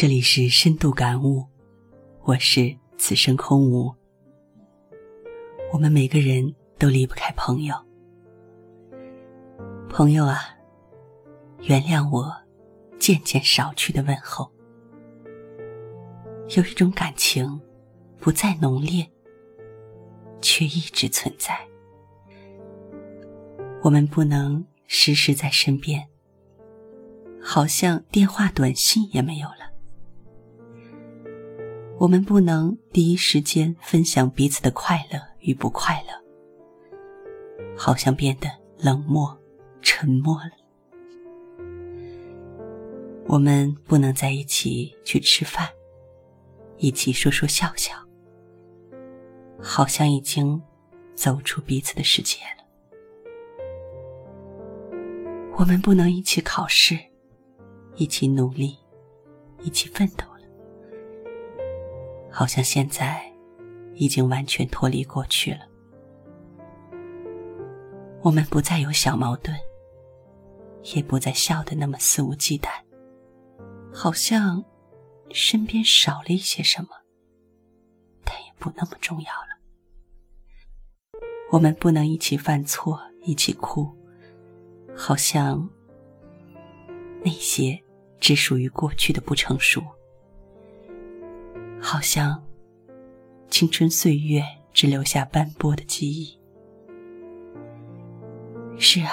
[0.00, 1.46] 这里是深度感悟，
[2.22, 3.94] 我是此生空无。
[5.74, 7.74] 我们每个人都离不开朋友，
[9.90, 10.56] 朋友啊，
[11.64, 12.34] 原谅我
[12.98, 14.50] 渐渐少去的问候。
[16.56, 17.60] 有一种感情，
[18.18, 19.06] 不再浓烈，
[20.40, 21.60] 却一直存在。
[23.82, 26.08] 我们不能时时在身边，
[27.38, 29.69] 好像电话、短信也没有了。
[32.00, 36.14] 我们不能第一时间分享彼此的快乐与不快乐，
[37.76, 39.38] 好像变得冷漠、
[39.82, 40.50] 沉默了。
[43.26, 45.68] 我们不能在一起去吃饭，
[46.78, 47.92] 一起说说笑笑，
[49.60, 50.58] 好像已经
[51.14, 52.64] 走出彼此的世界了。
[55.58, 56.98] 我们不能一起考试，
[57.96, 58.78] 一起努力，
[59.60, 60.24] 一起奋斗。
[62.30, 63.20] 好像现在
[63.94, 65.60] 已经完全脱离过去了。
[68.22, 69.58] 我们不再有小矛盾，
[70.94, 72.68] 也不再笑得那么肆无忌惮，
[73.92, 74.64] 好像
[75.30, 76.88] 身边少了一些什么，
[78.24, 79.48] 但也不那么重要了。
[81.50, 83.90] 我们不能一起犯错，一起哭，
[84.94, 85.68] 好像
[87.24, 87.82] 那些
[88.20, 89.82] 只属于过去的不成熟。
[91.92, 92.40] 好像
[93.48, 94.40] 青春岁月
[94.72, 96.38] 只留下斑驳的记忆。
[98.78, 99.10] 是啊，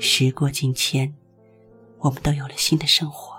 [0.00, 1.14] 时过境迁，
[2.00, 3.36] 我们都有了新的生活、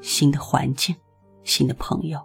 [0.00, 0.96] 新的环境、
[1.44, 2.20] 新的朋友。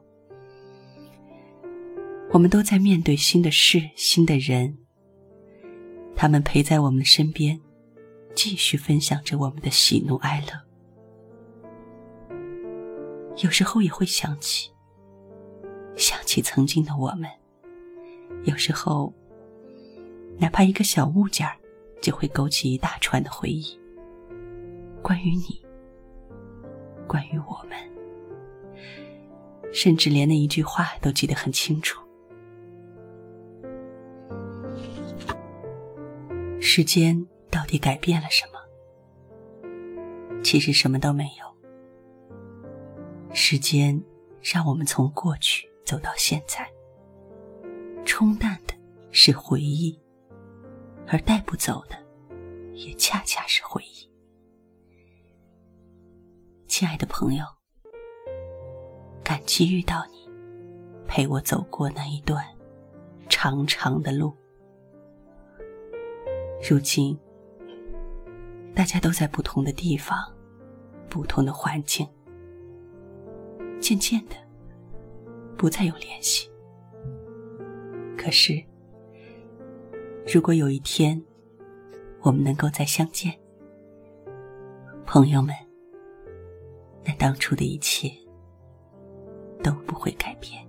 [2.31, 4.79] 我们都在面对新的事、新的人，
[6.15, 7.61] 他们陪在我们身边，
[8.33, 10.64] 继续分享着我们的喜怒哀乐。
[13.43, 14.71] 有时候也会想起，
[15.97, 17.29] 想起曾经的我们。
[18.45, 19.13] 有时候，
[20.37, 21.57] 哪怕一个小物件儿，
[22.01, 23.77] 就会勾起一大串的回忆。
[25.01, 25.61] 关于你，
[27.07, 27.77] 关于我们，
[29.71, 32.01] 甚至连那一句话都记得很清楚。
[36.59, 38.59] 时间到底改变了什么？
[40.41, 41.54] 其实什么都没有。
[43.37, 44.01] 时间
[44.41, 46.71] 让我们从过去走到现在，
[48.05, 48.73] 冲淡的
[49.11, 49.99] 是回忆，
[51.05, 51.97] 而带不走的
[52.71, 54.09] 也恰恰是回忆。
[56.65, 57.43] 亲爱的朋友，
[59.21, 60.29] 感激遇到你，
[61.05, 62.41] 陪我走过那一段
[63.27, 64.33] 长长的路。
[66.69, 67.19] 如今，
[68.73, 70.33] 大家都在不同的地方，
[71.09, 72.07] 不同的环境。
[73.79, 74.35] 渐渐的，
[75.57, 76.49] 不再有联系。
[78.17, 78.63] 可是，
[80.33, 81.21] 如果有一天
[82.21, 83.31] 我们能够再相见，
[85.05, 85.53] 朋友们，
[87.03, 88.11] 那当初的一切
[89.61, 90.64] 都不会改变。